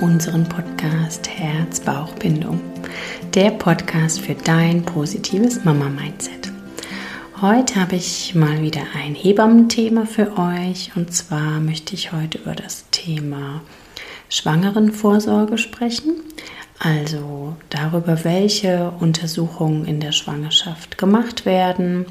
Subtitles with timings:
[0.00, 2.60] unseren Podcast Herz-Bauch-Bindung.
[3.34, 6.52] Der Podcast für dein positives Mama-Mindset.
[7.40, 12.54] Heute habe ich mal wieder ein Hebammenthema für euch und zwar möchte ich heute über
[12.54, 13.62] das Thema
[14.28, 16.14] Schwangerenvorsorge sprechen.
[16.78, 22.06] Also darüber, welche Untersuchungen in der Schwangerschaft gemacht werden,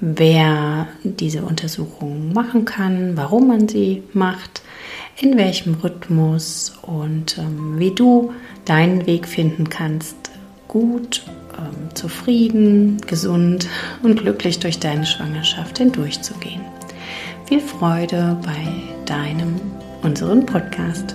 [0.00, 4.63] wer diese Untersuchungen machen kann, warum man sie macht,
[5.16, 8.32] in welchem Rhythmus und ähm, wie du
[8.64, 10.16] deinen Weg finden kannst,
[10.68, 11.22] gut,
[11.56, 13.68] ähm, zufrieden, gesund
[14.02, 16.62] und glücklich durch deine Schwangerschaft hindurchzugehen.
[17.46, 18.66] Viel Freude bei
[19.06, 19.60] deinem,
[20.02, 21.14] unseren Podcast.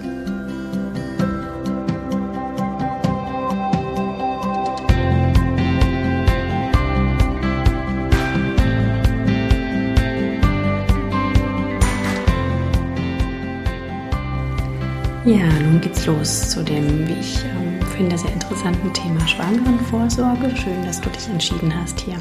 [15.30, 20.56] Ja, nun geht's los zu dem, wie ich ähm, finde, sehr interessanten Thema Schwangerenvorsorge.
[20.58, 22.18] Schön, dass du dich entschieden hast, hier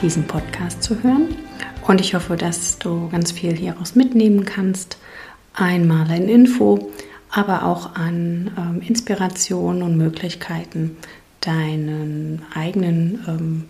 [0.00, 1.36] diesen Podcast zu hören.
[1.86, 4.96] Und ich hoffe, dass du ganz viel hieraus mitnehmen kannst.
[5.52, 6.90] Einmal in Info,
[7.28, 10.96] aber auch an ähm, Inspiration und Möglichkeiten,
[11.42, 13.64] deinen eigenen ähm,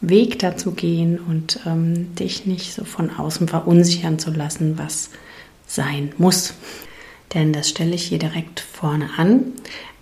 [0.00, 5.10] Weg dazu gehen und ähm, dich nicht so von außen verunsichern zu lassen, was
[5.66, 6.54] sein muss
[7.34, 9.52] denn das stelle ich hier direkt vorne an.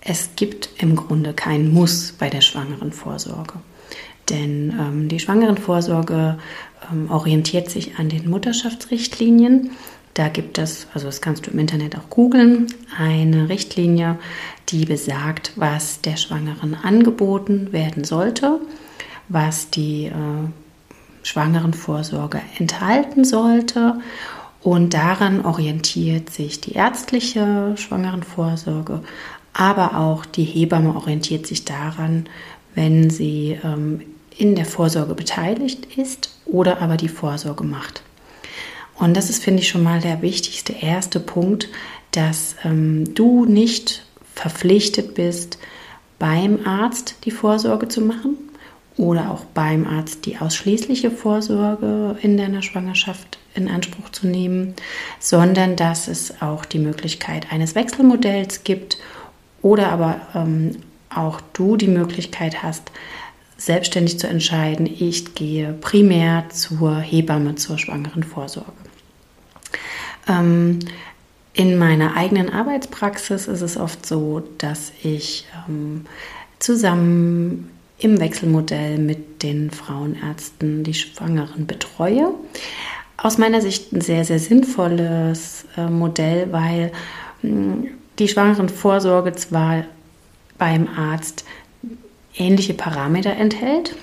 [0.01, 3.55] Es gibt im Grunde kein Muss bei der schwangeren Vorsorge.
[4.31, 6.39] Denn ähm, die Schwangerenvorsorge
[6.93, 9.71] ähm, orientiert sich an den Mutterschaftsrichtlinien.
[10.15, 14.19] Da gibt es, also das kannst du im Internet auch googeln, eine Richtlinie,
[14.69, 18.61] die besagt, was der Schwangeren angeboten werden sollte,
[19.29, 20.13] was die äh,
[21.23, 24.01] Schwangerenvorsorge enthalten sollte
[24.67, 29.01] und daran orientiert sich die ärztliche Schwangerenvorsorge,
[29.53, 32.29] aber auch die Hebamme orientiert sich daran,
[32.75, 34.03] wenn sie ähm,
[34.37, 38.03] in der Vorsorge beteiligt ist oder aber die Vorsorge macht.
[38.97, 41.69] Und das ist, finde ich, schon mal der wichtigste erste Punkt,
[42.11, 44.05] dass ähm, du nicht
[44.35, 45.59] verpflichtet bist,
[46.19, 48.37] beim Arzt die Vorsorge zu machen
[48.97, 54.75] oder auch beim Arzt die ausschließliche Vorsorge in deiner Schwangerschaft in Anspruch zu nehmen,
[55.19, 58.99] sondern dass es auch die Möglichkeit eines Wechselmodells gibt
[59.63, 60.77] oder aber ähm,
[61.11, 62.91] auch du die Möglichkeit hast,
[63.59, 68.73] selbstständig zu entscheiden, ich gehe primär zur Hebamme, zur schwangeren Vorsorge.
[70.29, 70.81] Ähm,
[71.55, 76.05] in meiner eigenen Arbeitspraxis ist es oft so, dass ich ähm,
[76.59, 82.35] zusammen im Wechselmodell mit den Frauenärzten die Schwangeren betreue.
[83.17, 86.93] Aus meiner Sicht ein sehr, sehr sinnvolles äh, Modell, weil
[87.43, 89.85] mh, hm, die Schwangerenvorsorge zwar
[90.59, 91.45] beim Arzt
[92.35, 93.95] ähnliche Parameter enthält,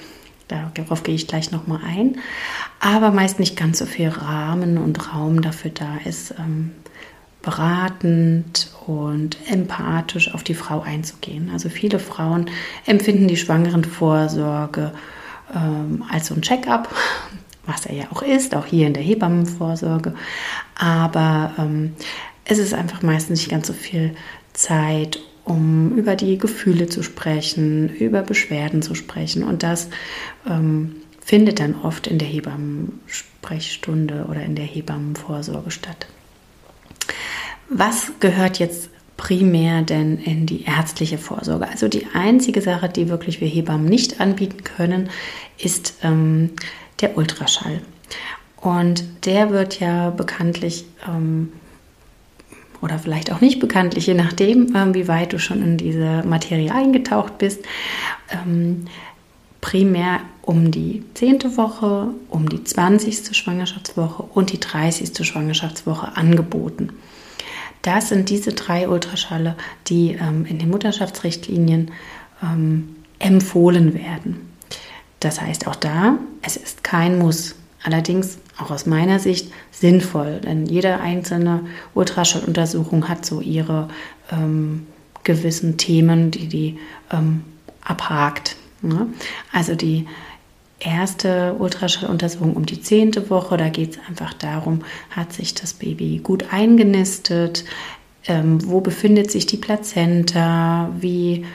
[0.47, 2.17] darauf gehe ich gleich nochmal ein,
[2.79, 6.71] aber meist nicht ganz so viel Rahmen und Raum dafür da ist, ähm,
[7.43, 11.51] beratend und empathisch auf die Frau einzugehen.
[11.51, 12.49] Also viele Frauen
[12.85, 14.93] empfinden die Schwangerenvorsorge
[15.53, 16.89] ähm, als so ein Check-up,
[17.65, 20.15] was er ja auch ist, auch hier in der Hebammenvorsorge.
[20.75, 21.93] Aber ähm,
[22.45, 24.15] es ist einfach meistens nicht ganz so viel
[24.53, 29.43] Zeit, um über die Gefühle zu sprechen, über Beschwerden zu sprechen.
[29.43, 29.89] Und das
[30.49, 36.07] ähm, findet dann oft in der Hebammensprechstunde oder in der Hebammenvorsorge statt.
[37.69, 41.67] Was gehört jetzt primär denn in die ärztliche Vorsorge?
[41.67, 45.09] Also die einzige Sache, die wirklich wir Hebammen nicht anbieten können,
[45.57, 46.51] ist ähm,
[47.01, 47.81] der Ultraschall.
[48.57, 51.51] Und der wird ja bekanntlich ähm,
[52.81, 56.73] oder vielleicht auch nicht bekanntlich, je nachdem, ähm, wie weit du schon in diese Materie
[56.73, 57.63] eingetaucht bist,
[58.29, 58.85] ähm,
[59.61, 61.55] primär um die 10.
[61.55, 63.35] Woche, um die 20.
[63.35, 65.25] Schwangerschaftswoche und die 30.
[65.25, 66.89] Schwangerschaftswoche angeboten.
[67.83, 69.55] Das sind diese drei Ultraschalle,
[69.87, 71.91] die ähm, in den Mutterschaftsrichtlinien
[72.41, 74.49] ähm, empfohlen werden.
[75.19, 77.55] Das heißt auch da, es ist kein Muss.
[77.83, 83.89] Allerdings auch aus meiner Sicht sinnvoll, denn jede einzelne Ultraschalluntersuchung hat so ihre
[84.31, 84.87] ähm,
[85.25, 86.79] gewissen Themen, die die
[87.11, 87.43] ähm,
[87.83, 88.55] abhakt.
[88.81, 89.07] Ne?
[89.51, 90.07] Also die
[90.83, 96.19] erste Ultraschalluntersuchung um die zehnte Woche, da geht es einfach darum, hat sich das Baby
[96.21, 97.65] gut eingenistet,
[98.25, 101.45] ähm, wo befindet sich die Plazenta, wie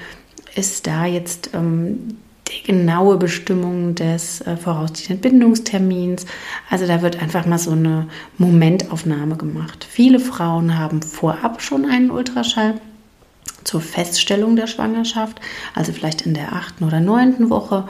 [0.55, 6.27] ist da jetzt ähm, die genaue Bestimmung des äh, voraussichtlichen Bindungstermins.
[6.71, 8.09] Also da wird einfach mal so eine
[8.39, 9.87] Momentaufnahme gemacht.
[9.89, 12.81] Viele Frauen haben vorab schon einen Ultraschall
[13.65, 15.41] zur Feststellung der Schwangerschaft,
[15.75, 17.87] also vielleicht in der achten oder neunten Woche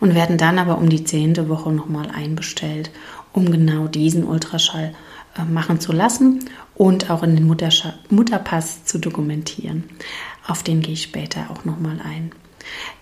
[0.00, 2.90] und werden dann aber um die zehnte Woche nochmal einbestellt,
[3.32, 4.94] um genau diesen Ultraschall
[5.36, 6.44] äh, machen zu lassen
[6.74, 9.84] und auch in den Mutterscha Mutterpass zu dokumentieren.
[10.46, 12.32] Auf den gehe ich später auch nochmal ein.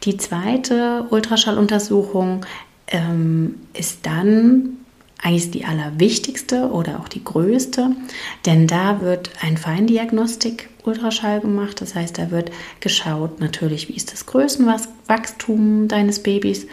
[0.03, 2.45] Die zweite Ultraschalluntersuchung
[2.89, 4.79] ähm, ist dann
[5.23, 7.91] eigentlich die allerwichtigste oder auch die größte,
[8.47, 11.81] denn da wird ein Feindiagnostik-Ultraschall gemacht.
[11.81, 12.51] Das heißt, da wird
[12.81, 16.67] geschaut, natürlich, wie ist das Größenwachstum deines Babys,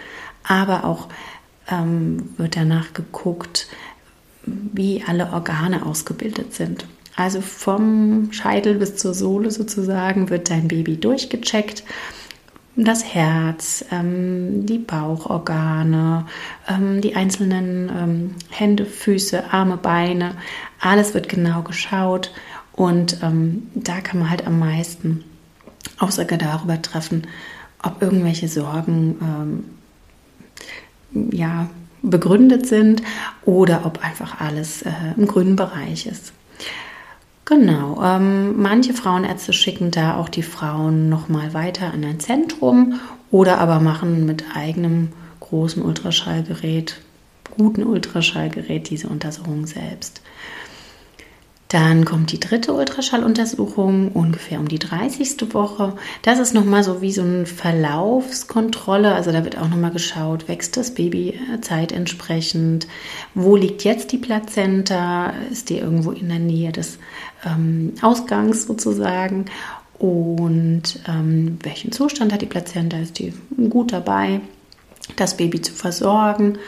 [0.44, 1.07] aber auch
[1.69, 3.68] ähm, wird danach geguckt,
[4.45, 6.86] wie alle Organe ausgebildet sind.
[7.15, 11.83] Also vom Scheitel bis zur Sohle sozusagen wird dein Baby durchgecheckt
[12.75, 16.25] das Herz, ähm, die Bauchorgane,
[16.68, 20.36] ähm, die einzelnen ähm, Hände, Füße, Arme, Beine,
[20.80, 22.31] alles wird genau geschaut
[22.74, 25.24] und ähm, da kann man halt am meisten
[26.00, 27.27] Aussage darüber treffen,
[27.81, 29.63] ob irgendwelche Sorgen
[31.13, 31.69] ähm, ja,
[32.01, 33.01] begründet sind
[33.45, 36.33] oder ob einfach alles äh, im grünen Bereich ist.
[37.45, 43.00] Genau, ähm, manche Frauenärzte schicken da auch die Frauen nochmal weiter in ein Zentrum
[43.30, 45.09] oder aber machen mit eigenem
[45.42, 47.00] großen Ultraschallgerät,
[47.56, 50.21] guten Ultraschallgerät diese Untersuchung selbst.
[51.69, 55.53] Dann kommt die dritte Ultraschalluntersuchung ungefähr um die 30.
[55.53, 55.94] Woche.
[56.21, 59.15] Das ist nochmal so wie so eine Verlaufskontrolle.
[59.15, 62.88] Also da wird auch nochmal geschaut, wächst das Baby äh, zeitentsprechend?
[63.33, 65.33] Wo liegt jetzt die Plazenta?
[65.51, 67.00] Ist die irgendwo in der Nähe des
[67.44, 69.45] ähm, Ausgangs sozusagen?
[69.97, 72.97] Und ähm, welchen Zustand hat die Plazenta?
[72.97, 73.33] Ist die
[73.71, 74.39] gut dabei,
[75.15, 76.59] das Baby zu versorgen?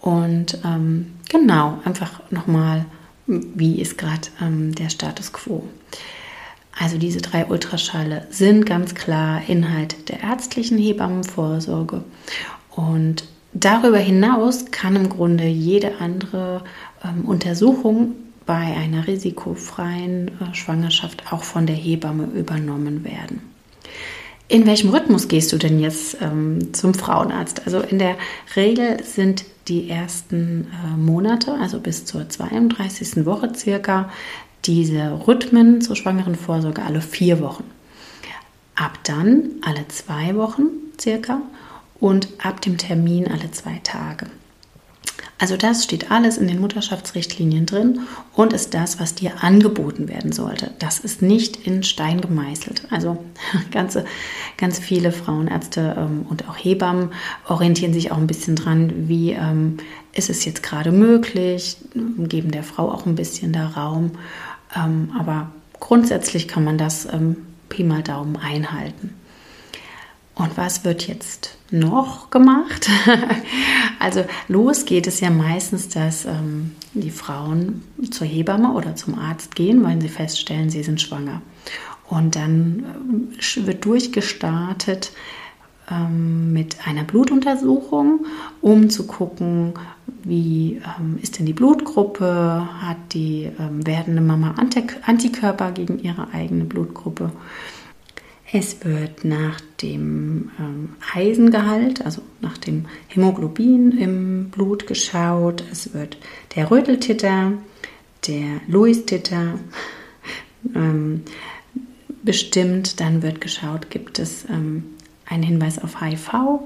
[0.00, 2.86] Und ähm, genau, einfach nochmal
[3.28, 5.64] wie ist gerade ähm, der Status quo.
[6.78, 12.04] Also diese drei Ultraschalle sind ganz klar Inhalt der ärztlichen Hebammenvorsorge.
[12.70, 16.62] Und darüber hinaus kann im Grunde jede andere
[17.04, 18.12] ähm, Untersuchung
[18.46, 23.42] bei einer risikofreien äh, Schwangerschaft auch von der Hebamme übernommen werden.
[24.50, 27.66] In welchem Rhythmus gehst du denn jetzt ähm, zum Frauenarzt?
[27.66, 28.16] Also in der
[28.56, 33.24] Regel sind die ersten äh, Monate, also bis zur 32.
[33.26, 34.10] Woche circa,
[34.64, 37.64] diese Rhythmen zur schwangeren Vorsorge alle vier Wochen.
[38.74, 40.62] Ab dann alle zwei Wochen
[41.00, 41.40] circa
[42.00, 44.26] und ab dem Termin alle zwei Tage.
[45.40, 48.00] Also das steht alles in den Mutterschaftsrichtlinien drin
[48.34, 50.72] und ist das, was dir angeboten werden sollte.
[50.80, 52.82] Das ist nicht in Stein gemeißelt.
[52.90, 53.24] Also
[53.70, 54.04] ganze,
[54.56, 57.12] ganz viele Frauenärzte ähm, und auch Hebammen
[57.46, 59.76] orientieren sich auch ein bisschen dran, wie ähm,
[60.12, 64.12] ist es jetzt gerade möglich, geben der Frau auch ein bisschen da Raum.
[64.74, 67.36] Ähm, aber grundsätzlich kann man das ähm,
[67.68, 69.14] Pi mal Daumen einhalten.
[70.38, 72.88] Und was wird jetzt noch gemacht?
[73.98, 79.56] also los geht es ja meistens, dass ähm, die Frauen zur Hebamme oder zum Arzt
[79.56, 81.42] gehen, weil sie feststellen, sie sind schwanger.
[82.08, 85.10] Und dann äh, wird durchgestartet
[85.90, 88.24] ähm, mit einer Blutuntersuchung,
[88.60, 89.74] um zu gucken,
[90.22, 94.54] wie ähm, ist denn die Blutgruppe, hat die ähm, werdende Mama
[95.02, 97.32] Antikörper gegen ihre eigene Blutgruppe
[98.52, 105.62] es wird nach dem ähm, Eisengehalt, also nach dem Hämoglobin im Blut geschaut.
[105.70, 106.16] Es wird
[106.56, 107.52] der Röteltitter,
[108.26, 109.58] der Louis-Titter
[110.74, 111.24] ähm,
[112.22, 113.00] bestimmt.
[113.00, 114.84] Dann wird geschaut, gibt es ähm,
[115.26, 116.60] einen Hinweis auf HIV.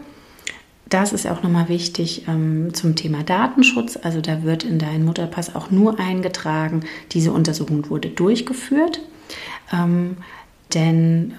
[0.88, 3.98] Das ist auch nochmal wichtig ähm, zum Thema Datenschutz.
[4.00, 9.00] Also da wird in deinen Mutterpass auch nur eingetragen, diese Untersuchung wurde durchgeführt.
[10.74, 11.34] Denn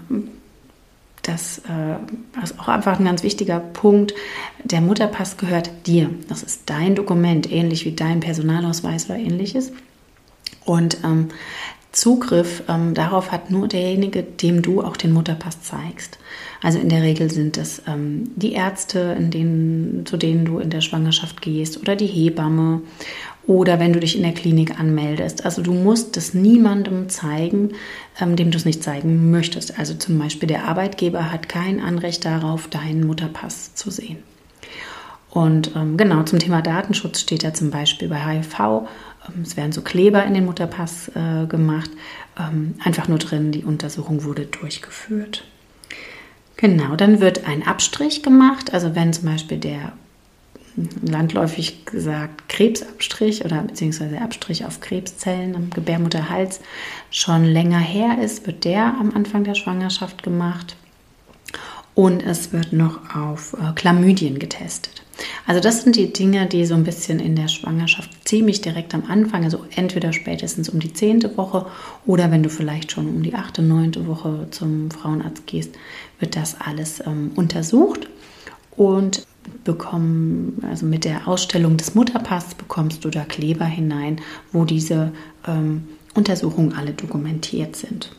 [1.23, 4.13] das äh, ist auch einfach ein ganz wichtiger Punkt.
[4.63, 6.09] Der Mutterpass gehört dir.
[6.27, 9.71] Das ist dein Dokument, ähnlich wie dein Personalausweis oder ähnliches.
[10.65, 11.29] Und ähm,
[11.93, 16.17] Zugriff ähm, darauf hat nur derjenige, dem du auch den Mutterpass zeigst.
[16.61, 20.81] Also in der Regel sind es ähm, die Ärzte, denen, zu denen du in der
[20.81, 22.81] Schwangerschaft gehst oder die Hebamme
[23.45, 25.45] oder wenn du dich in der Klinik anmeldest.
[25.45, 27.71] Also du musst es niemandem zeigen,
[28.19, 29.77] ähm, dem du es nicht zeigen möchtest.
[29.77, 34.17] Also zum Beispiel der Arbeitgeber hat kein Anrecht darauf, deinen Mutterpass zu sehen.
[35.29, 38.59] Und ähm, genau zum Thema Datenschutz steht ja zum Beispiel bei HIV,
[39.27, 41.89] ähm, es werden so Kleber in den Mutterpass äh, gemacht,
[42.39, 45.43] ähm, einfach nur drin, die Untersuchung wurde durchgeführt.
[46.55, 48.73] Genau, dann wird ein Abstrich gemacht.
[48.73, 49.93] Also wenn zum Beispiel der
[51.01, 56.61] landläufig gesagt Krebsabstrich oder beziehungsweise Abstrich auf Krebszellen am Gebärmutterhals
[57.11, 60.75] schon länger her ist, wird der am Anfang der Schwangerschaft gemacht.
[61.95, 65.03] Und es wird noch auf äh, Chlamydien getestet.
[65.45, 69.03] Also das sind die Dinge, die so ein bisschen in der Schwangerschaft ziemlich direkt am
[69.07, 71.67] Anfang, also entweder spätestens um die zehnte Woche
[72.07, 75.75] oder wenn du vielleicht schon um die achte, neunte Woche zum Frauenarzt gehst,
[76.19, 78.09] wird das alles ähm, untersucht
[78.71, 79.27] und
[79.63, 84.21] bekommen, also mit der Ausstellung des Mutterpass bekommst du da Kleber hinein,
[84.51, 85.11] wo diese
[85.47, 88.11] ähm, Untersuchungen alle dokumentiert sind.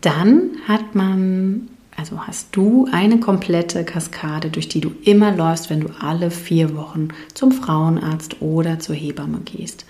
[0.00, 5.80] Dann hat man, also hast du eine komplette Kaskade, durch die du immer läufst, wenn
[5.80, 9.84] du alle vier Wochen zum Frauenarzt oder zur Hebamme gehst.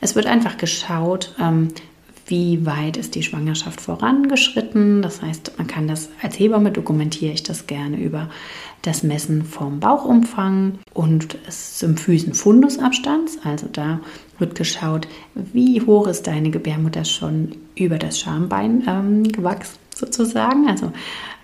[0.00, 1.68] Es wird einfach geschaut, ähm,
[2.28, 5.02] wie weit ist die Schwangerschaft vorangeschritten.
[5.02, 8.28] Das heißt, man kann das als Hebamme dokumentiere ich das gerne über
[8.82, 13.38] das Messen vom Bauchumfang und des Symphysen-Fundusabstands.
[13.44, 14.00] Also da
[14.38, 20.68] wird geschaut, wie hoch ist deine Gebärmutter schon über das Schambein ähm, gewachsen sozusagen.
[20.68, 20.92] Also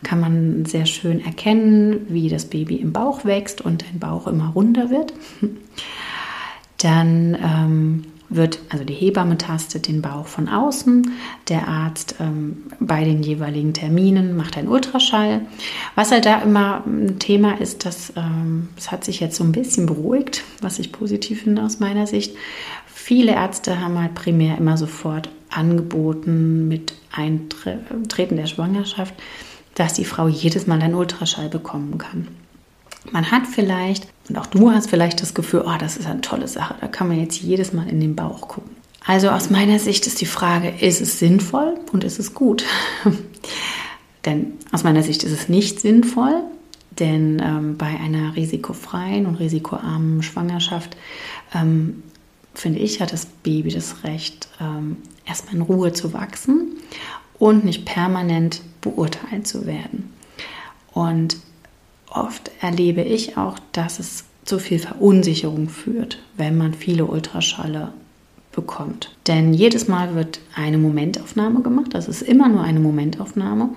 [0.04, 4.50] kann man sehr schön erkennen, wie das Baby im Bauch wächst und dein Bauch immer
[4.54, 5.12] runder wird.
[6.78, 11.12] Dann ähm, wird, also die Hebamme tastet den Bauch von außen,
[11.48, 15.42] der Arzt ähm, bei den jeweiligen Terminen macht einen Ultraschall.
[15.94, 19.52] Was halt da immer ein Thema ist, dass ähm, es hat sich jetzt so ein
[19.52, 22.36] bisschen beruhigt, was ich positiv finde aus meiner Sicht.
[22.86, 29.14] Viele Ärzte haben halt primär immer sofort angeboten mit Eintreten der Schwangerschaft,
[29.74, 32.28] dass die Frau jedes Mal einen Ultraschall bekommen kann.
[33.10, 36.48] Man hat vielleicht, und auch du hast vielleicht das Gefühl, oh, das ist eine tolle
[36.48, 38.74] Sache, da kann man jetzt jedes Mal in den Bauch gucken.
[39.06, 42.64] Also aus meiner Sicht ist die Frage, ist es sinnvoll und ist es gut?
[44.24, 46.42] denn aus meiner Sicht ist es nicht sinnvoll,
[46.98, 50.96] denn ähm, bei einer risikofreien und risikoarmen Schwangerschaft,
[51.54, 52.02] ähm,
[52.54, 54.96] finde ich, hat das Baby das Recht, ähm,
[55.26, 56.76] erstmal in Ruhe zu wachsen
[57.38, 60.12] und nicht permanent beurteilt zu werden.
[60.92, 61.36] Und
[62.14, 67.92] oft erlebe ich auch, dass es zu viel Verunsicherung führt, wenn man viele Ultraschalle
[68.52, 69.10] bekommt.
[69.26, 73.70] Denn jedes Mal wird eine Momentaufnahme gemacht, das ist immer nur eine Momentaufnahme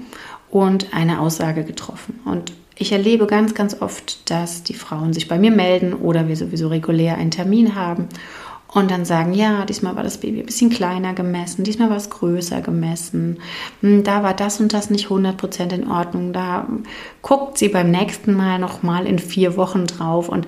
[0.49, 2.19] und eine Aussage getroffen.
[2.25, 6.35] Und ich erlebe ganz, ganz oft, dass die Frauen sich bei mir melden oder wir
[6.35, 8.07] sowieso regulär einen Termin haben
[8.77, 12.11] und dann sagen, ja, diesmal war das Baby ein bisschen kleiner gemessen, diesmal war es
[12.11, 13.39] größer gemessen,
[13.81, 16.67] hm, da war das und das nicht 100% in Ordnung, da
[17.23, 20.29] guckt sie beim nächsten Mal nochmal in vier Wochen drauf.
[20.29, 20.45] Und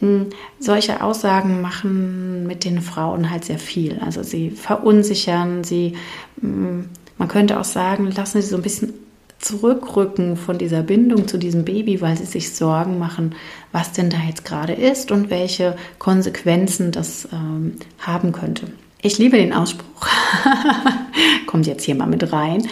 [0.00, 0.26] hm,
[0.58, 4.00] solche Aussagen machen mit den Frauen halt sehr viel.
[4.04, 5.94] Also sie verunsichern, sie,
[6.40, 8.94] hm, man könnte auch sagen, lassen sie so ein bisschen
[9.40, 13.34] zurückrücken von dieser Bindung zu diesem Baby, weil sie sich Sorgen machen,
[13.72, 18.66] was denn da jetzt gerade ist und welche Konsequenzen das ähm, haben könnte.
[19.02, 20.06] Ich liebe den Ausspruch,
[21.46, 22.68] kommt jetzt hier mal mit rein.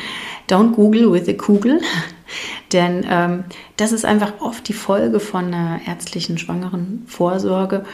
[0.48, 1.80] Don't Google with a Kugel,
[2.72, 3.44] denn ähm,
[3.78, 7.84] das ist einfach oft die Folge von einer ärztlichen schwangeren Vorsorge,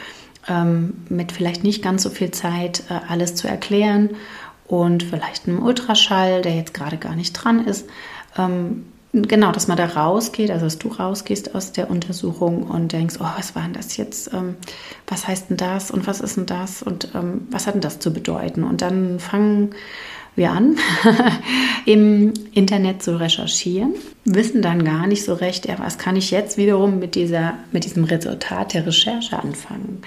[0.49, 4.09] ähm, mit vielleicht nicht ganz so viel Zeit, äh, alles zu erklären
[4.67, 7.85] und vielleicht einem Ultraschall, der jetzt gerade gar nicht dran ist
[8.37, 13.15] ähm, genau, dass man da rausgeht, also dass du rausgehst aus der Untersuchung und denkst,
[13.19, 14.33] oh, was war denn das jetzt?
[14.33, 14.55] Ähm,
[15.07, 17.99] was heißt denn das und was ist denn das und ähm, was hat denn das
[17.99, 18.63] zu bedeuten?
[18.63, 19.71] Und dann fangen
[20.35, 20.77] wir an,
[21.85, 23.93] im Internet zu recherchieren,
[24.25, 28.03] wissen dann gar nicht so recht, was kann ich jetzt wiederum mit, dieser, mit diesem
[28.03, 30.01] Resultat der Recherche anfangen.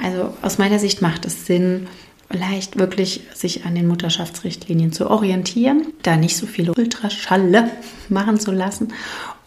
[0.00, 1.88] Also aus meiner Sicht macht es Sinn,
[2.30, 7.70] vielleicht wirklich sich an den Mutterschaftsrichtlinien zu orientieren, da nicht so viele Ultraschalle
[8.08, 8.92] machen zu lassen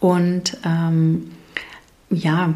[0.00, 1.30] und ähm,
[2.10, 2.54] ja,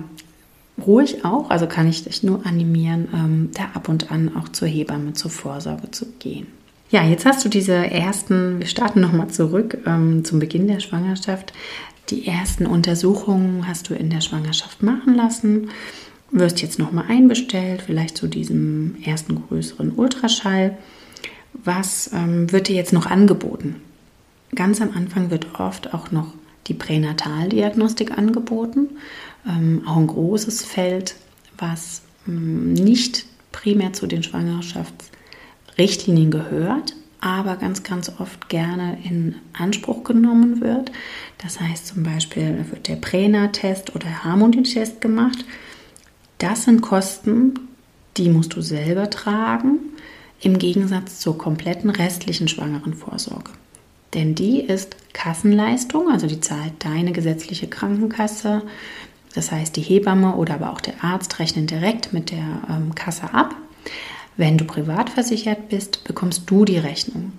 [0.85, 4.69] ruhig auch, also kann ich dich nur animieren, ähm, da ab und an auch zur
[4.69, 6.49] Hebamme zur Vorsorge zu gehen.
[6.91, 11.53] Ja, jetzt hast du diese ersten, wir starten nochmal zurück ähm, zum Beginn der Schwangerschaft.
[12.11, 15.71] Die ersten Untersuchungen hast du in der Schwangerschaft machen lassen
[16.31, 20.77] wirst jetzt nochmal einbestellt, vielleicht zu diesem ersten größeren Ultraschall.
[21.53, 23.77] Was ähm, wird dir jetzt noch angeboten?
[24.55, 26.33] Ganz am Anfang wird oft auch noch
[26.67, 28.91] die Pränataldiagnostik angeboten,
[29.47, 31.17] ähm, auch ein großes Feld,
[31.59, 40.05] was ähm, nicht primär zu den Schwangerschaftsrichtlinien gehört, aber ganz, ganz oft gerne in Anspruch
[40.05, 40.93] genommen wird.
[41.39, 45.45] Das heißt zum Beispiel wird der Pränatest oder Harmonietest gemacht.
[46.39, 47.55] Das sind Kosten,
[48.17, 49.79] die musst du selber tragen,
[50.41, 53.53] im Gegensatz zur kompletten restlichen schwangeren Vorsorge.
[54.15, 58.63] denn die ist Kassenleistung, also die zahlt deine gesetzliche Krankenkasse.
[59.35, 63.35] Das heißt, die Hebamme oder aber auch der Arzt rechnen direkt mit der ähm, Kasse
[63.35, 63.55] ab.
[64.39, 67.33] Wenn du privat versichert bist, bekommst du die Rechnung.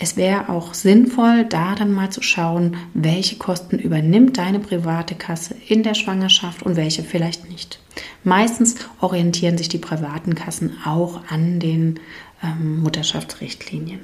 [0.00, 5.56] Es wäre auch sinnvoll, da dann mal zu schauen, welche Kosten übernimmt deine private Kasse
[5.66, 7.80] in der Schwangerschaft und welche vielleicht nicht.
[8.22, 11.98] Meistens orientieren sich die privaten Kassen auch an den
[12.44, 14.00] ähm, Mutterschaftsrichtlinien.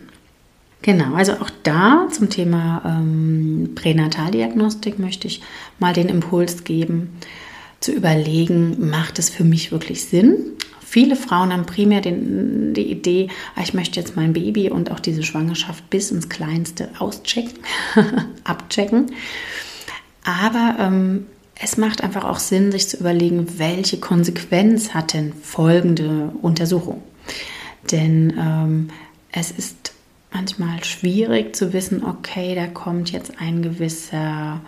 [0.83, 5.41] Genau, also auch da zum Thema ähm, Pränataldiagnostik möchte ich
[5.79, 7.17] mal den Impuls geben,
[7.85, 10.37] zu überlegen, macht es für mich wirklich Sinn?
[10.81, 15.01] Viele Frauen haben primär den, die Idee, ah, ich möchte jetzt mein Baby und auch
[15.01, 17.59] diese Schwangerschaft bis ins Kleinste auschecken,
[18.45, 19.13] abchecken.
[20.25, 21.27] Aber ähm,
[21.61, 27.03] es macht einfach auch Sinn, sich zu überlegen, welche Konsequenz hat denn folgende Untersuchung.
[27.93, 28.89] Denn ähm,
[29.31, 29.93] es ist
[30.33, 34.61] manchmal schwierig zu wissen, okay, da kommt jetzt ein gewisser,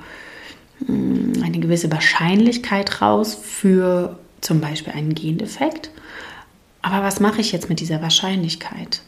[0.89, 5.91] eine gewisse Wahrscheinlichkeit raus für zum Beispiel einen Gendefekt.
[6.83, 9.03] Aber was mache ich jetzt mit dieser Wahrscheinlichkeit?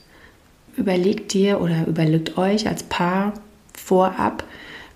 [0.76, 3.34] Überlegt dir oder überlegt euch als Paar
[3.72, 4.44] vorab,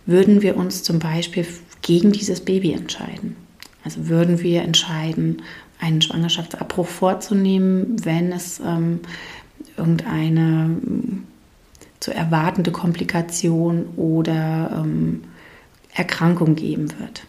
[0.07, 1.47] würden wir uns zum Beispiel
[1.83, 3.37] gegen dieses Baby entscheiden?
[3.85, 5.43] Also würden wir entscheiden,
[5.81, 9.01] einen Schwangerschaftsabbruch vorzunehmen, wenn es ähm,
[9.77, 10.77] irgendeine
[12.01, 15.23] zu erwartende Komplikation oder ähm,
[15.95, 17.25] Erkrankung geben wird.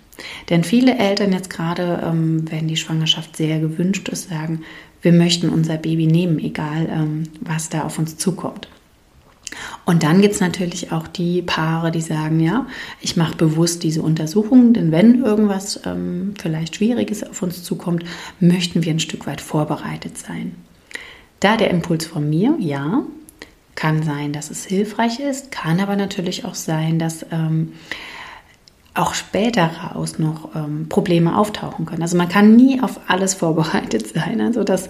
[0.49, 4.63] Denn viele Eltern jetzt gerade, ähm, wenn die Schwangerschaft sehr gewünscht ist, sagen,
[5.01, 8.67] wir möchten unser Baby nehmen, egal ähm, was da auf uns zukommt.
[9.85, 12.67] Und dann gibt es natürlich auch die Paare, die sagen, ja,
[13.01, 18.03] ich mache bewusst diese Untersuchungen, denn wenn irgendwas ähm, vielleicht Schwieriges auf uns zukommt,
[18.39, 20.55] möchten wir ein Stück weit vorbereitet sein.
[21.39, 23.03] Da der Impuls von mir, ja,
[23.75, 27.73] kann sein, dass es hilfreich ist, kann aber natürlich auch sein, dass ähm,
[28.95, 32.03] auch später raus noch ähm, Probleme auftauchen können.
[32.03, 34.39] Also man kann nie auf alles vorbereitet sein.
[34.41, 34.87] Also das,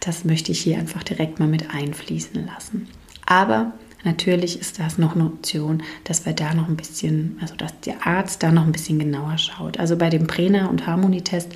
[0.00, 2.88] das möchte ich hier einfach direkt mal mit einfließen lassen.
[3.26, 7.78] Aber natürlich ist das noch eine Option, dass wir da noch ein bisschen, also dass
[7.80, 9.78] der Arzt da noch ein bisschen genauer schaut.
[9.78, 11.52] Also bei dem Prena- und Harmonietest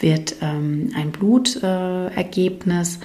[0.00, 3.00] wird ähm, ein Blutergebnis äh,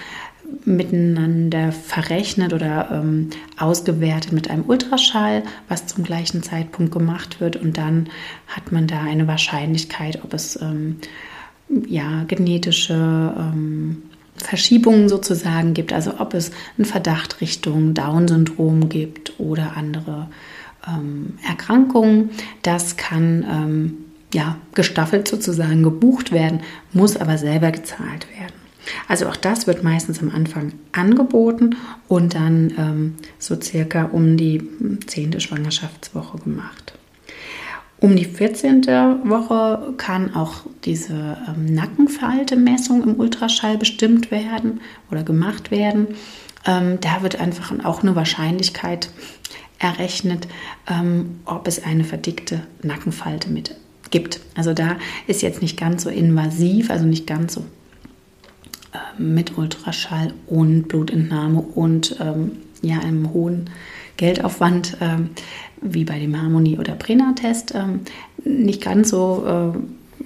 [0.65, 7.55] miteinander verrechnet oder ähm, ausgewertet mit einem Ultraschall, was zum gleichen Zeitpunkt gemacht wird.
[7.55, 8.09] Und dann
[8.47, 10.97] hat man da eine Wahrscheinlichkeit, ob es ähm,
[11.87, 14.03] ja, genetische ähm,
[14.35, 20.29] Verschiebungen sozusagen gibt, also ob es einen Verdacht Richtung Down-Syndrom gibt oder andere
[20.87, 22.31] ähm, Erkrankungen.
[22.61, 23.97] Das kann ähm,
[24.33, 26.61] ja, gestaffelt sozusagen gebucht werden,
[26.93, 28.58] muss aber selber gezahlt werden.
[29.07, 31.75] Also auch das wird meistens am Anfang angeboten
[32.07, 34.61] und dann ähm, so circa um die
[35.07, 36.93] zehnte Schwangerschaftswoche gemacht.
[38.01, 38.85] Um die 14.
[39.25, 44.79] Woche kann auch diese ähm, Nackenfaltemessung im Ultraschall bestimmt werden
[45.11, 46.07] oder gemacht werden.
[46.65, 49.09] Ähm, da wird einfach auch eine Wahrscheinlichkeit
[49.79, 50.47] errechnet,
[50.87, 53.75] ähm, ob es eine verdickte Nackenfalte mit
[54.11, 54.39] gibt.
[54.55, 54.97] Also da
[55.27, 57.65] ist jetzt nicht ganz so invasiv, also nicht ganz so
[58.93, 63.69] ähm, mit Ultraschall und Blutentnahme und ähm, ja, einem hohen
[64.17, 65.29] Geldaufwand ähm,
[65.81, 68.01] wie bei dem Harmonie- oder Prena-Test ähm,
[68.43, 69.73] nicht ganz so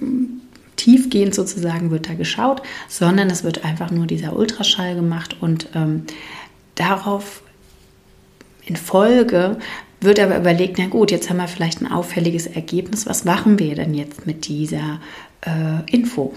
[0.76, 6.04] tiefgehend sozusagen wird da geschaut, sondern es wird einfach nur dieser Ultraschall gemacht und ähm,
[6.74, 7.42] darauf
[8.64, 9.58] in Folge
[10.00, 13.74] wird aber überlegt, na gut, jetzt haben wir vielleicht ein auffälliges Ergebnis, was machen wir
[13.74, 15.00] denn jetzt mit dieser
[15.42, 16.34] äh, Info?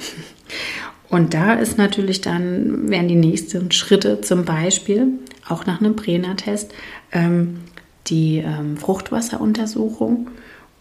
[1.10, 5.08] Und da ist natürlich dann, wären die nächsten Schritte zum Beispiel,
[5.48, 6.74] auch nach einem Prena-Test,
[7.12, 7.62] ähm,
[8.08, 10.30] die ähm, Fruchtwasseruntersuchung.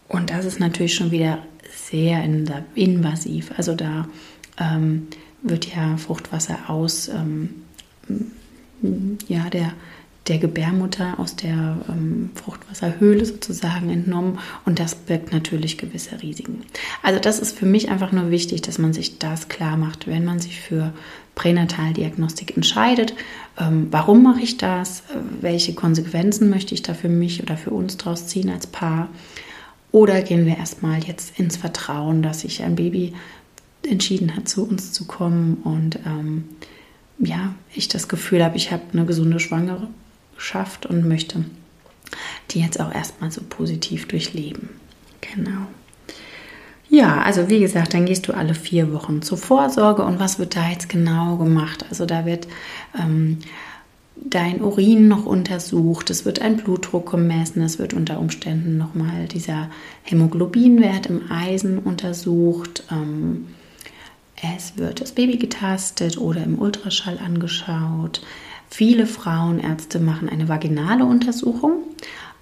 [0.07, 1.39] Und das ist natürlich schon wieder
[1.71, 2.23] sehr
[2.75, 3.51] invasiv.
[3.57, 4.07] Also da
[4.59, 5.07] ähm,
[5.41, 7.63] wird ja Fruchtwasser aus ähm,
[9.27, 9.73] ja, der
[10.27, 16.63] der Gebärmutter aus der ähm, Fruchtwasserhöhle sozusagen entnommen und das birgt natürlich gewisse Risiken.
[17.01, 20.25] Also das ist für mich einfach nur wichtig, dass man sich das klar macht, wenn
[20.25, 20.93] man sich für
[21.35, 23.13] Pränataldiagnostik entscheidet.
[23.59, 25.03] Ähm, warum mache ich das?
[25.41, 29.09] Welche Konsequenzen möchte ich da für mich oder für uns draus ziehen als Paar?
[29.91, 33.13] Oder gehen wir erstmal jetzt ins Vertrauen, dass sich ein Baby
[33.87, 36.43] entschieden hat, zu uns zu kommen und ähm,
[37.19, 39.87] ja, ich das Gefühl habe, ich habe eine gesunde Schwangere
[40.37, 41.45] schafft und möchte
[42.51, 44.69] die jetzt auch erstmal so positiv durchleben.
[45.21, 45.67] Genau.
[46.89, 50.55] Ja, also wie gesagt, dann gehst du alle vier Wochen zur Vorsorge und was wird
[50.55, 51.85] da jetzt genau gemacht?
[51.89, 52.47] Also da wird
[52.97, 53.39] ähm,
[54.15, 59.69] dein Urin noch untersucht, es wird ein Blutdruck gemessen, es wird unter Umständen nochmal dieser
[60.03, 63.47] Hämoglobinwert im Eisen untersucht, ähm,
[64.55, 68.21] es wird das Baby getastet oder im Ultraschall angeschaut.
[68.69, 71.83] Viele Frauenärzte machen eine vaginale Untersuchung,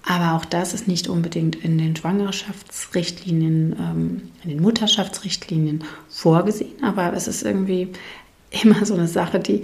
[0.04, 7.12] aber auch das ist nicht unbedingt in den Schwangerschaftsrichtlinien, ähm, in den Mutterschaftsrichtlinien vorgesehen, aber
[7.12, 7.92] es ist irgendwie
[8.62, 9.62] immer so eine Sache, die,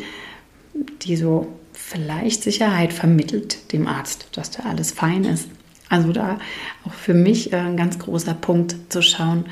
[1.03, 5.49] die so vielleicht Sicherheit vermittelt dem Arzt, dass da alles fein ist.
[5.89, 6.39] Also da
[6.85, 9.45] auch für mich äh, ein ganz großer Punkt zu schauen,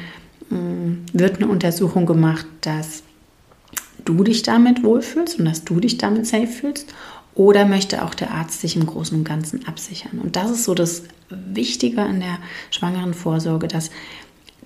[0.49, 3.03] hm, wird eine Untersuchung gemacht, dass
[4.14, 6.92] du dich damit wohlfühlst und dass du dich damit safe fühlst
[7.35, 10.18] oder möchte auch der Arzt sich im Großen und Ganzen absichern?
[10.23, 12.38] Und das ist so das Wichtige an der
[12.70, 13.90] schwangeren Vorsorge, dass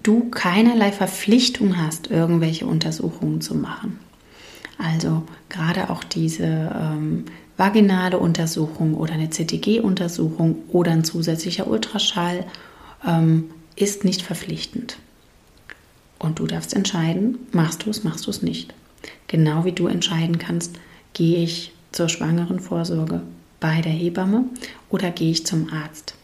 [0.02, 3.98] du keinerlei Verpflichtung hast, irgendwelche Untersuchungen zu machen.
[4.78, 7.26] Also gerade auch diese ähm,
[7.56, 12.44] vaginale Untersuchung oder eine CTG-Untersuchung oder ein zusätzlicher Ultraschall
[13.06, 14.98] ähm, ist nicht verpflichtend.
[16.18, 18.74] Und du darfst entscheiden, machst du es, machst du es nicht.
[19.28, 20.78] Genau wie du entscheiden kannst,
[21.12, 23.22] gehe ich zur schwangeren Vorsorge
[23.60, 24.44] bei der Hebamme
[24.90, 26.14] oder gehe ich zum Arzt.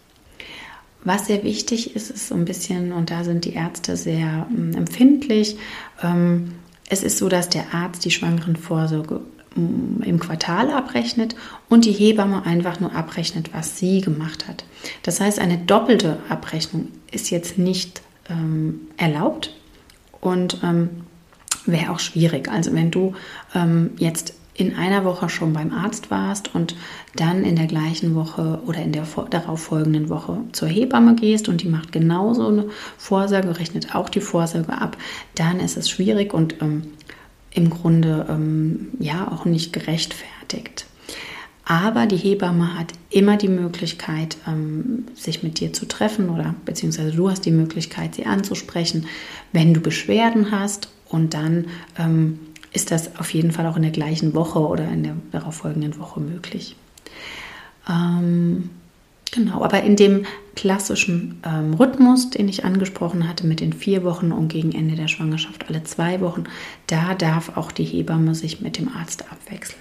[1.03, 4.75] Was sehr wichtig ist, ist so ein bisschen, und da sind die Ärzte sehr ähm,
[4.75, 5.57] empfindlich,
[6.03, 6.53] ähm,
[6.91, 9.21] es ist so, dass der Arzt die schwangeren Vorsorge
[9.55, 11.37] mm, im Quartal abrechnet
[11.69, 14.65] und die Hebamme einfach nur abrechnet, was sie gemacht hat.
[15.03, 19.55] Das heißt, eine doppelte Abrechnung ist jetzt nicht ähm, erlaubt
[20.21, 20.91] und ähm,
[21.67, 22.51] wäre auch schwierig.
[22.51, 23.15] Also wenn du
[23.55, 26.77] ähm, jetzt in einer Woche schon beim Arzt warst und
[27.17, 31.63] dann in der gleichen Woche oder in der darauf folgenden Woche zur Hebamme gehst und
[31.63, 32.67] die macht genauso eine
[32.99, 34.99] Vorsorge, rechnet auch die Vorsorge ab,
[35.35, 36.83] dann ist es schwierig und ähm,
[37.53, 40.87] im Grunde ähm, ja auch nicht gerechtfertigt.
[41.65, 47.13] Aber die Hebamme hat immer die Möglichkeit, ähm, sich mit dir zu treffen oder beziehungsweise
[47.13, 49.07] du hast die Möglichkeit, sie anzusprechen,
[49.53, 51.67] wenn du Beschwerden hast und dann
[51.99, 52.39] ähm,
[52.73, 56.21] ist das auf jeden Fall auch in der gleichen Woche oder in der darauffolgenden Woche
[56.21, 56.77] möglich.
[57.89, 58.71] Ähm,
[59.33, 64.31] genau, aber in dem klassischen ähm, Rhythmus, den ich angesprochen hatte, mit den vier Wochen
[64.33, 66.45] und gegen Ende der Schwangerschaft alle zwei Wochen,
[66.87, 69.81] da darf auch die Hebamme sich mit dem Arzt abwechseln.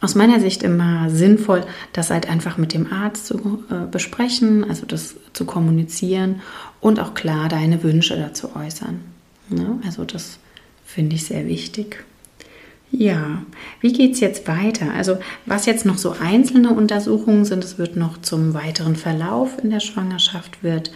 [0.00, 4.84] Aus meiner Sicht immer sinnvoll, das halt einfach mit dem Arzt zu äh, besprechen, also
[4.84, 6.42] das zu kommunizieren
[6.82, 9.13] und auch klar deine Wünsche dazu äußern.
[9.48, 9.80] Ne?
[9.84, 10.38] Also das
[10.84, 12.04] Finde ich sehr wichtig.
[12.92, 13.42] Ja,
[13.80, 14.92] wie geht es jetzt weiter?
[14.94, 19.70] Also was jetzt noch so einzelne Untersuchungen sind, es wird noch zum weiteren Verlauf in
[19.70, 20.92] der Schwangerschaft, wird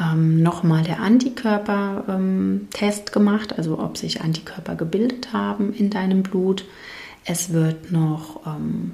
[0.00, 6.64] ähm, nochmal der Antikörpertest ähm, gemacht, also ob sich Antikörper gebildet haben in deinem Blut.
[7.24, 8.92] Es wird noch ähm,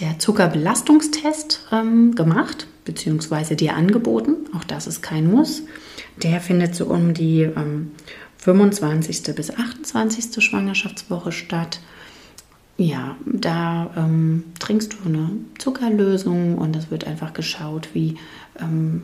[0.00, 4.34] der Zuckerbelastungstest ähm, gemacht, beziehungsweise dir angeboten.
[4.56, 5.62] Auch das ist kein Muss.
[6.22, 7.92] Der findet so um die ähm,
[8.38, 9.34] 25.
[9.34, 10.42] bis 28.
[10.42, 11.80] Schwangerschaftswoche statt.
[12.76, 18.16] Ja, da ähm, trinkst du eine Zuckerlösung und es wird einfach geschaut, wie
[18.60, 19.02] ähm,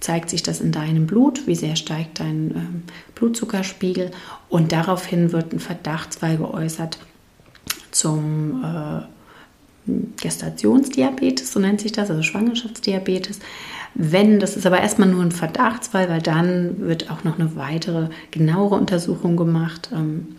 [0.00, 2.82] zeigt sich das in deinem Blut, wie sehr steigt dein ähm,
[3.14, 4.10] Blutzuckerspiegel
[4.48, 6.98] und daraufhin wird ein Verdachtsfall geäußert
[7.92, 9.02] zum äh,
[9.86, 13.40] Gestationsdiabetes, so nennt sich das, also Schwangerschaftsdiabetes.
[13.94, 18.08] Wenn, das ist aber erstmal nur ein Verdachtsfall, weil dann wird auch noch eine weitere,
[18.30, 20.36] genauere Untersuchung gemacht, ähm,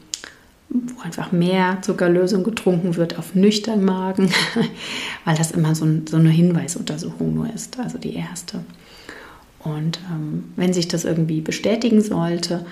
[0.69, 4.31] wo einfach mehr Zuckerlösung getrunken wird auf nüchtern Magen,
[5.25, 8.59] weil das immer so, ein, so, eine Hinweisuntersuchung nur ist, also die erste.
[9.59, 12.65] Und ähm, wenn sich das irgendwie bestätigen sollte,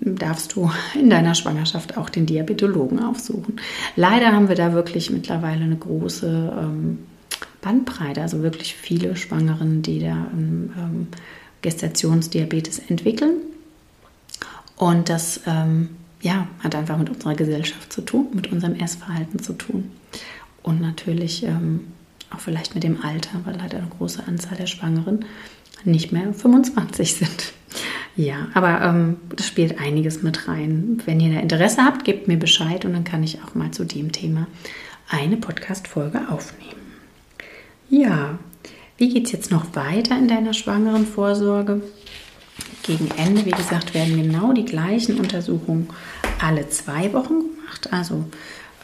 [0.00, 3.60] darfst du in deiner Schwangerschaft auch den Diabetologen aufsuchen.
[3.96, 6.98] Leider haben wir da wirklich mittlerweile eine große ähm,
[7.60, 11.08] Bandbreite, also wirklich viele Schwangeren, die da ähm,
[11.62, 13.36] Gestationsdiabetes entwickeln.
[14.76, 15.90] Und das ähm,
[16.20, 19.90] ja, hat einfach mit unserer Gesellschaft zu tun, mit unserem Essverhalten zu tun.
[20.62, 21.92] Und natürlich ähm,
[22.30, 25.24] auch vielleicht mit dem Alter, weil leider eine große Anzahl der Schwangeren
[25.84, 27.52] nicht mehr 25 sind.
[28.14, 31.00] Ja, aber ähm, das spielt einiges mit rein.
[31.06, 33.84] Wenn ihr da Interesse habt, gebt mir Bescheid und dann kann ich auch mal zu
[33.84, 34.46] dem Thema
[35.08, 36.82] eine Podcast-Folge aufnehmen.
[37.88, 38.38] Ja,
[38.98, 41.82] wie geht es jetzt noch weiter in deiner schwangeren Vorsorge?
[42.82, 45.88] Gegen Ende, wie gesagt, werden genau die gleichen Untersuchungen
[46.40, 47.92] alle zwei Wochen gemacht.
[47.92, 48.24] Also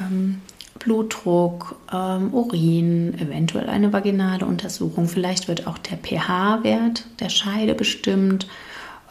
[0.00, 0.40] ähm,
[0.78, 5.08] Blutdruck, ähm, Urin, eventuell eine vaginale Untersuchung.
[5.08, 8.46] Vielleicht wird auch der pH-Wert der Scheide bestimmt.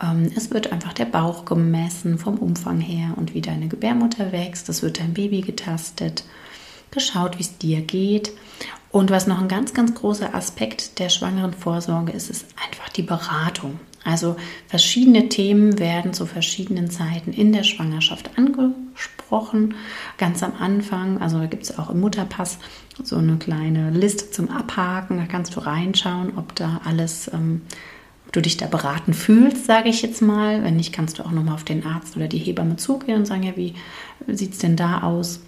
[0.01, 4.69] Ähm, es wird einfach der Bauch gemessen vom Umfang her und wie deine Gebärmutter wächst.
[4.69, 6.23] Es wird dein Baby getastet.
[6.91, 8.31] geschaut, wie es dir geht.
[8.91, 13.01] Und was noch ein ganz, ganz großer Aspekt der schwangeren Vorsorge ist, ist einfach die
[13.03, 13.79] Beratung.
[14.05, 19.75] Also verschiedene Themen werden zu verschiedenen Zeiten in der Schwangerschaft angesprochen.
[20.17, 22.57] Ganz am Anfang, also da gibt es auch im Mutterpass
[23.03, 25.17] so eine kleine Liste zum Abhaken.
[25.17, 27.63] Da kannst du reinschauen, ob da alles, ähm,
[28.31, 30.63] du dich da beraten fühlst, sage ich jetzt mal.
[30.63, 33.43] Wenn nicht, kannst du auch nochmal auf den Arzt oder die Hebamme zugehen und sagen,
[33.43, 33.73] ja, wie
[34.27, 35.41] sieht es denn da aus?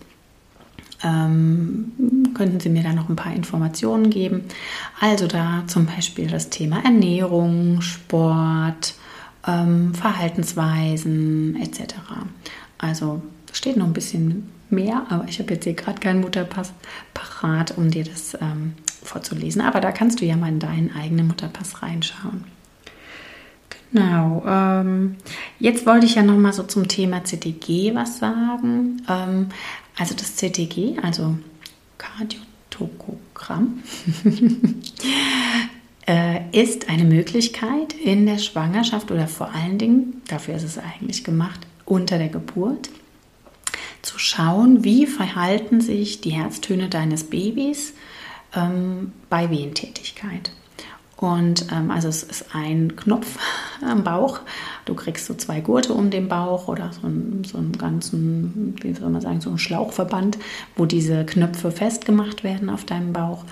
[1.02, 1.94] Ähm,
[2.34, 4.44] könnten Sie mir da noch ein paar Informationen geben?
[5.00, 8.96] Also da zum Beispiel das Thema Ernährung, Sport,
[9.48, 11.96] ähm, Verhaltensweisen etc.
[12.78, 13.22] Also
[13.54, 16.74] steht noch ein bisschen mehr, aber ich habe jetzt hier gerade keinen Mutterpass
[17.14, 19.62] parat, um dir das ähm, vorzulesen.
[19.62, 22.59] Aber da kannst du ja mal in deinen eigenen Mutterpass reinschauen.
[23.92, 24.44] Genau.
[24.46, 25.16] Ähm,
[25.60, 29.02] jetzt wollte ich ja noch mal so zum Thema CTG was sagen.
[29.10, 29.50] Ähm,
[29.98, 31.38] also das CTG, also
[31.98, 33.84] Kardiotokogramm,
[36.08, 41.24] äh, ist eine Möglichkeit in der Schwangerschaft oder vor allen Dingen, dafür ist es eigentlich
[41.24, 42.90] gemacht, unter der Geburt,
[44.02, 47.94] zu schauen, wie verhalten sich die Herztöne deines Babys
[48.56, 50.52] ähm, bei Wehentätigkeit.
[51.20, 53.38] Und ähm, also es ist ein Knopf
[53.86, 54.40] am Bauch.
[54.86, 58.94] Du kriegst so zwei Gurte um den Bauch oder so einen, so einen ganzen, wie
[58.94, 60.38] soll man sagen, so einen Schlauchverband,
[60.78, 63.44] wo diese Knöpfe festgemacht werden auf deinem Bauch.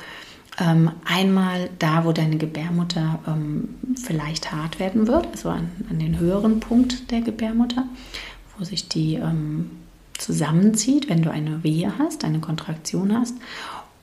[0.59, 6.17] Ähm, einmal da, wo deine Gebärmutter ähm, vielleicht hart werden wird, also an, an, den
[6.17, 7.85] höheren Punkt der Gebärmutter,
[8.57, 9.69] wo sich die ähm,
[10.17, 13.35] zusammenzieht, wenn du eine Wehe hast, eine Kontraktion hast.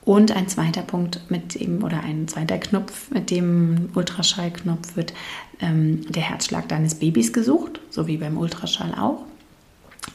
[0.05, 5.13] Und ein zweiter Punkt mit dem oder ein zweiter Knopf mit dem Ultraschallknopf wird
[5.59, 9.23] ähm, der Herzschlag deines Babys gesucht, so wie beim Ultraschall auch.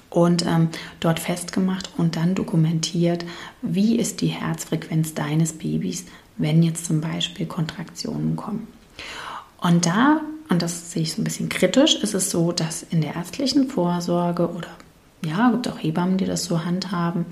[0.08, 0.68] Und ähm,
[1.00, 3.24] dort festgemacht und dann dokumentiert,
[3.62, 6.04] wie ist die Herzfrequenz deines Babys,
[6.36, 8.68] wenn jetzt zum Beispiel Kontraktionen kommen.
[9.60, 13.00] Und da, und das sehe ich so ein bisschen kritisch, ist es so, dass in
[13.00, 14.68] der ärztlichen Vorsorge oder
[15.24, 17.26] ja, gibt auch Hebammen, die das so handhaben,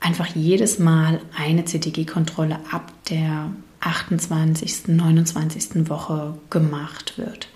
[0.00, 5.88] einfach jedes Mal eine CTG-Kontrolle ab der 28., 29.
[5.88, 7.48] Woche gemacht wird.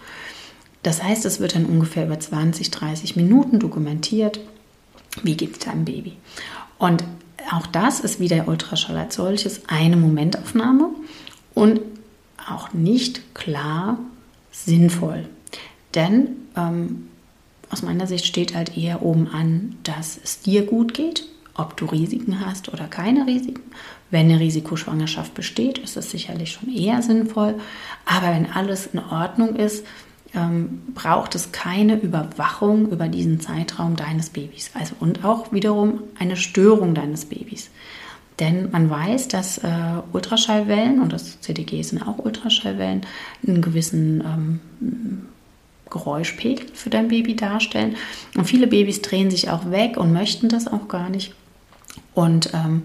[0.82, 4.40] Das heißt, es wird dann ungefähr über 20, 30 Minuten dokumentiert,
[5.22, 6.16] wie geht es deinem Baby.
[6.78, 7.04] Und
[7.50, 10.90] auch das ist wie der Ultraschall als solches eine Momentaufnahme
[11.54, 11.80] und
[12.48, 13.98] auch nicht klar
[14.50, 15.28] sinnvoll.
[15.94, 17.08] Denn ähm,
[17.70, 21.24] aus meiner Sicht steht halt eher oben an, dass es dir gut geht,
[21.60, 23.62] ob du Risiken hast oder keine Risiken.
[24.10, 27.54] Wenn eine Risikoschwangerschaft besteht, ist es sicherlich schon eher sinnvoll.
[28.04, 29.84] Aber wenn alles in Ordnung ist,
[30.34, 34.70] ähm, braucht es keine Überwachung über diesen Zeitraum deines Babys.
[34.74, 37.70] Also und auch wiederum eine Störung deines Babys.
[38.38, 39.68] Denn man weiß, dass äh,
[40.12, 43.02] Ultraschallwellen, und das CDG sind auch Ultraschallwellen,
[43.46, 45.28] einen gewissen ähm,
[45.90, 47.96] Geräuschpegel für dein Baby darstellen.
[48.36, 51.34] Und viele Babys drehen sich auch weg und möchten das auch gar nicht.
[52.20, 52.82] Und ähm,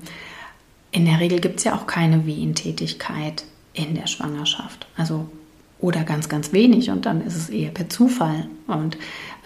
[0.92, 3.44] in der Regel gibt es ja auch keine Wehentätigkeit
[3.74, 4.88] in der Schwangerschaft.
[4.96, 5.30] Also
[5.80, 8.48] oder ganz, ganz wenig und dann ist es eher per Zufall.
[8.68, 8.98] Und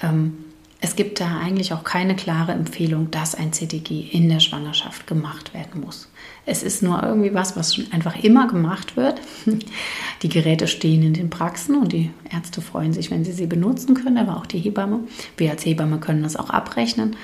[0.03, 0.37] ähm,
[0.79, 5.55] es gibt da eigentlich auch keine klare Empfehlung, dass ein CTG in der Schwangerschaft gemacht
[5.55, 6.07] werden muss.
[6.49, 9.21] Es ist nur irgendwie was, was schon einfach immer gemacht wird.
[10.23, 13.93] Die Geräte stehen in den Praxen und die Ärzte freuen sich, wenn sie sie benutzen
[13.93, 15.01] können, aber auch die Hebamme.
[15.37, 17.15] Wir als Hebamme können das auch abrechnen.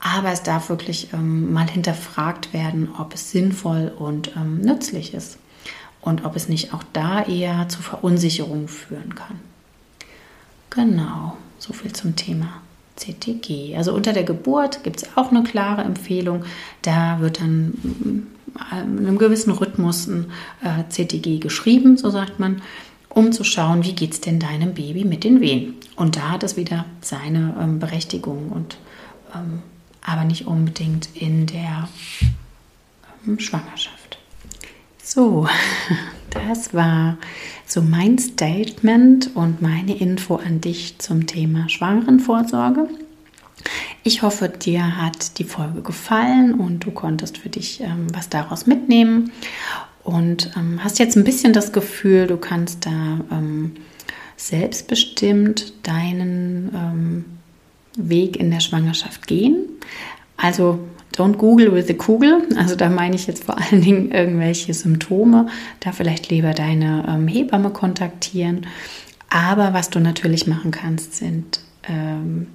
[0.00, 5.38] Aber es darf wirklich ähm, mal hinterfragt werden, ob es sinnvoll und ähm, nützlich ist
[6.00, 9.40] und ob es nicht auch da eher zu Verunsicherung führen kann.
[10.70, 12.62] Genau, so viel zum Thema
[12.96, 13.76] CTG.
[13.76, 16.44] Also unter der Geburt gibt es auch eine klare Empfehlung.
[16.80, 18.26] Da wird dann
[18.70, 20.26] einem gewissen Rhythmus ein
[20.62, 22.62] äh, CTG geschrieben, so sagt man,
[23.08, 25.74] um zu schauen, wie geht es denn deinem Baby mit den Wehen.
[25.96, 28.78] Und da hat es wieder seine ähm, Berechtigung und
[29.34, 29.62] ähm,
[30.02, 31.88] aber nicht unbedingt in der
[33.26, 34.18] ähm, Schwangerschaft.
[35.02, 35.48] So,
[36.30, 37.18] das war
[37.66, 42.88] so mein Statement und meine Info an dich zum Thema Schwangerenvorsorge.
[44.02, 48.66] Ich hoffe, dir hat die Folge gefallen und du konntest für dich ähm, was daraus
[48.66, 49.32] mitnehmen
[50.04, 53.72] und ähm, hast jetzt ein bisschen das Gefühl, du kannst da ähm,
[54.36, 57.24] selbstbestimmt deinen ähm,
[57.96, 59.56] Weg in der Schwangerschaft gehen.
[60.36, 60.80] Also
[61.16, 62.42] don't Google with the Kugel.
[62.56, 65.48] Also da meine ich jetzt vor allen Dingen irgendwelche Symptome.
[65.80, 68.66] Da vielleicht lieber deine ähm, Hebamme kontaktieren.
[69.28, 72.48] Aber was du natürlich machen kannst, sind ähm,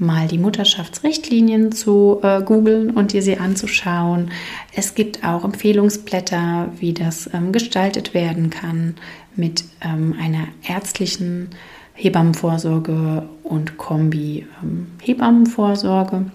[0.00, 4.30] mal die Mutterschaftsrichtlinien zu äh, googeln und dir sie anzuschauen.
[4.74, 8.94] Es gibt auch Empfehlungsblätter, wie das ähm, gestaltet werden kann
[9.36, 11.50] mit ähm, einer ärztlichen
[11.94, 16.30] Hebammenvorsorge und Kombi ähm, Hebammenvorsorge.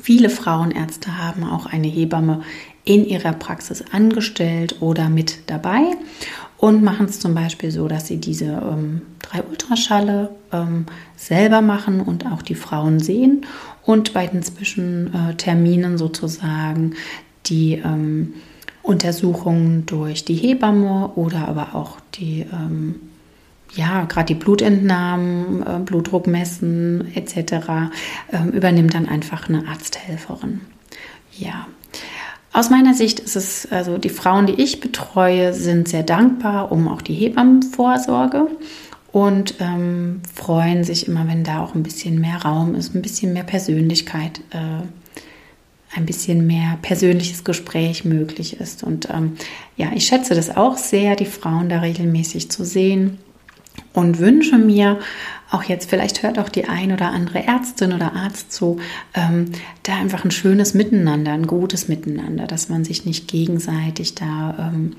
[0.00, 2.42] Viele Frauenärzte haben auch eine Hebamme
[2.84, 5.82] in ihrer Praxis angestellt oder mit dabei
[6.58, 12.00] und machen es zum Beispiel so, dass sie diese ähm, drei Ultraschalle ähm, selber machen
[12.00, 13.46] und auch die Frauen sehen
[13.84, 16.94] und bei den Zwischenterminen sozusagen
[17.46, 18.34] die ähm,
[18.82, 22.96] Untersuchungen durch die Hebamme oder aber auch die ähm,
[23.74, 27.90] ja, gerade die Blutentnahmen, äh, Blutdruck messen etc.
[28.52, 30.62] Übernimmt dann einfach eine Arzthelferin.
[31.36, 31.66] Ja,
[32.52, 36.88] aus meiner Sicht ist es, also die Frauen, die ich betreue, sind sehr dankbar um
[36.88, 38.46] auch die Hebammenvorsorge
[39.12, 43.32] und ähm, freuen sich immer, wenn da auch ein bisschen mehr Raum ist, ein bisschen
[43.32, 48.82] mehr Persönlichkeit, äh, ein bisschen mehr persönliches Gespräch möglich ist.
[48.82, 49.36] Und ähm,
[49.76, 53.18] ja, ich schätze das auch sehr, die Frauen da regelmäßig zu sehen
[53.96, 54.98] und wünsche mir,
[55.50, 58.78] auch jetzt vielleicht hört auch die ein oder andere Ärztin oder Arzt zu,
[59.14, 59.52] ähm,
[59.84, 64.96] da einfach ein schönes Miteinander, ein gutes Miteinander, dass man sich nicht gegenseitig da ähm,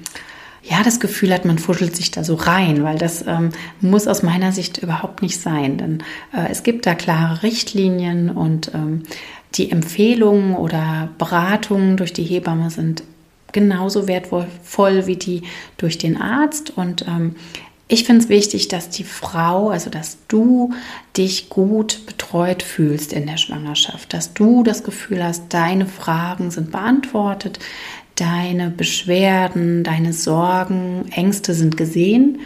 [0.64, 4.24] ja das Gefühl hat, man fuschelt sich da so rein, weil das ähm, muss aus
[4.24, 9.04] meiner Sicht überhaupt nicht sein, denn äh, es gibt da klare Richtlinien und ähm,
[9.56, 13.04] die Empfehlungen oder Beratungen durch die Hebamme sind
[13.52, 15.44] genauso wertvoll wie die
[15.78, 16.78] durch den Arzt.
[16.78, 17.36] Und ähm,
[17.88, 20.74] ich finde es wichtig, dass die Frau, also dass du
[21.16, 26.72] dich gut betreut fühlst in der Schwangerschaft, dass du das Gefühl hast, deine Fragen sind
[26.72, 27.60] beantwortet,
[28.16, 32.40] deine Beschwerden, deine Sorgen, Ängste sind gesehen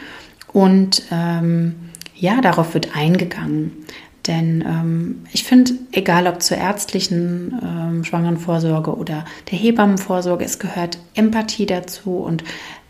[0.54, 1.76] und ähm,
[2.16, 3.72] ja, darauf wird eingegangen.
[4.28, 11.00] Denn ähm, ich finde, egal ob zur ärztlichen ähm, Schwangerenvorsorge oder der Hebammenvorsorge, es gehört
[11.16, 12.44] Empathie dazu und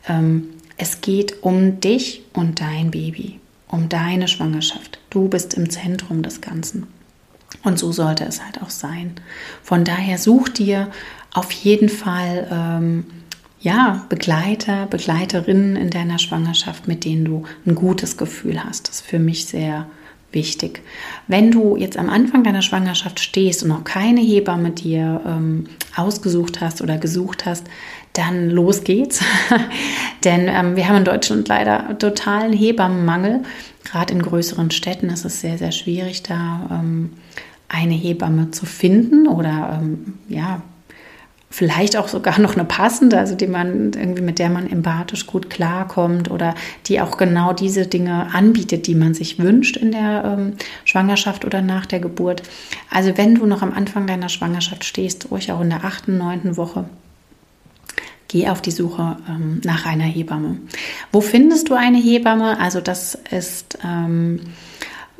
[0.09, 0.49] ähm,
[0.81, 4.97] es geht um dich und dein Baby, um deine Schwangerschaft.
[5.11, 6.87] Du bist im Zentrum des Ganzen.
[7.63, 9.13] Und so sollte es halt auch sein.
[9.61, 10.89] Von daher such dir
[11.33, 13.05] auf jeden Fall ähm,
[13.59, 18.87] ja, Begleiter, Begleiterinnen in deiner Schwangerschaft, mit denen du ein gutes Gefühl hast.
[18.87, 19.85] Das ist für mich sehr
[20.31, 20.81] wichtig.
[21.27, 25.65] Wenn du jetzt am Anfang deiner Schwangerschaft stehst und noch keine Hebamme dir ähm,
[25.95, 27.67] ausgesucht hast oder gesucht hast,
[28.13, 29.21] dann los geht's.
[30.23, 33.43] Denn ähm, wir haben in Deutschland leider totalen Hebammenmangel.
[33.83, 37.13] Gerade in größeren Städten ist es sehr, sehr schwierig, da ähm,
[37.67, 40.61] eine Hebamme zu finden oder ähm, ja,
[41.49, 45.49] vielleicht auch sogar noch eine passende, also die man irgendwie mit der man empathisch gut
[45.49, 46.55] klarkommt oder
[46.87, 50.53] die auch genau diese Dinge anbietet, die man sich wünscht in der ähm,
[50.85, 52.43] Schwangerschaft oder nach der Geburt.
[52.89, 56.57] Also wenn du noch am Anfang deiner Schwangerschaft stehst, ruhig auch in der achten, neunten
[56.57, 56.85] Woche,
[58.31, 60.57] geh auf die Suche ähm, nach einer Hebamme.
[61.11, 62.59] Wo findest du eine Hebamme?
[62.59, 64.39] Also das ist ähm,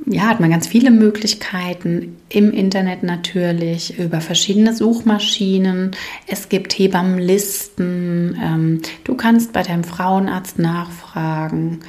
[0.06, 5.92] ja, hat man ganz viele Möglichkeiten im Internet natürlich über verschiedene Suchmaschinen.
[6.26, 8.38] Es gibt Hebammenlisten.
[8.42, 11.82] Ähm, du kannst bei deinem Frauenarzt nachfragen.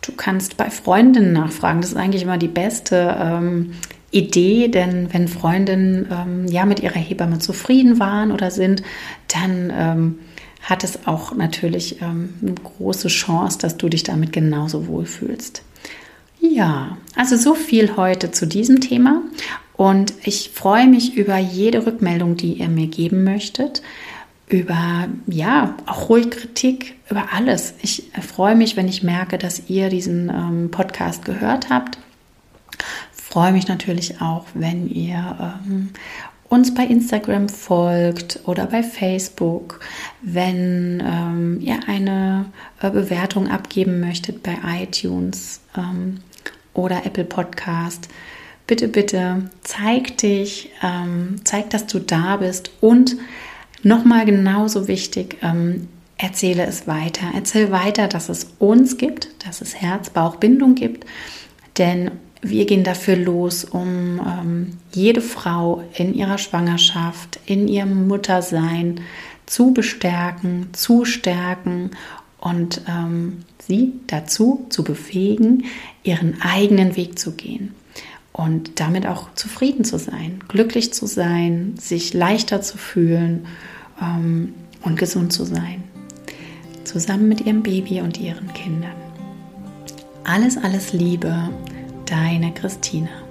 [0.00, 1.80] Du kannst bei Freundinnen nachfragen.
[1.80, 3.72] Das ist eigentlich immer die beste ähm,
[4.10, 8.82] Idee, denn wenn Freundinnen ähm, ja mit ihrer Hebamme zufrieden waren oder sind,
[9.28, 10.18] dann ähm,
[10.64, 15.62] hat es auch natürlich ähm, eine große Chance, dass du dich damit genauso wohlfühlst.
[16.40, 19.22] Ja, also so viel heute zu diesem Thema
[19.76, 23.82] und ich freue mich über jede Rückmeldung, die ihr mir geben möchtet,
[24.46, 27.74] über ja, auch ruhig Kritik, über alles.
[27.82, 31.98] Ich freue mich, wenn ich merke, dass ihr diesen ähm, Podcast gehört habt.
[33.12, 35.90] Freue mich natürlich auch, wenn ihr ähm,
[36.48, 39.80] uns bei Instagram folgt oder bei Facebook,
[40.22, 42.46] wenn ähm, ihr eine
[42.80, 45.60] äh, Bewertung abgeben möchtet bei iTunes.
[45.76, 46.20] Ähm,
[46.74, 48.08] oder Apple Podcast.
[48.66, 53.16] Bitte, bitte zeig dich, ähm, zeig, dass du da bist und
[53.82, 57.26] nochmal genauso wichtig, ähm, erzähle es weiter.
[57.34, 61.06] Erzähl weiter, dass es uns gibt, dass es Herz-Bauch-Bindung gibt,
[61.78, 62.10] denn
[62.44, 69.00] wir gehen dafür los, um ähm, jede Frau in ihrer Schwangerschaft, in ihrem Muttersein
[69.46, 71.90] zu bestärken, zu stärken
[72.38, 75.64] und ähm, sie dazu zu befähigen,
[76.02, 77.74] ihren eigenen Weg zu gehen
[78.32, 83.46] und damit auch zufrieden zu sein, glücklich zu sein, sich leichter zu fühlen
[84.02, 85.84] ähm, und gesund zu sein,
[86.84, 88.92] zusammen mit ihrem Baby und ihren Kindern.
[90.24, 91.50] Alles, alles Liebe,
[92.06, 93.23] deine Christina.